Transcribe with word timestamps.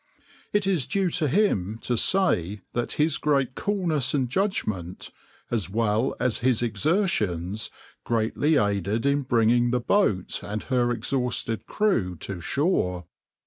It 0.51 0.65
is 0.65 0.87
due 0.87 1.11
to 1.11 1.27
him 1.27 1.77
to 1.83 1.95
say 1.95 2.61
that 2.73 2.93
his 2.93 3.19
great 3.19 3.53
coolness 3.53 4.15
and 4.15 4.27
judgment, 4.29 5.11
as 5.51 5.69
well 5.69 6.15
as 6.19 6.39
his 6.39 6.63
exertions, 6.63 7.69
greatly 8.03 8.57
aided 8.57 9.05
in 9.05 9.21
bringing 9.21 9.69
the 9.69 9.79
boat 9.79 10.41
and 10.41 10.63
her 10.63 10.89
exhausted 10.91 11.67
crew 11.67 12.15
to 12.15 12.41
shore. 12.41 13.05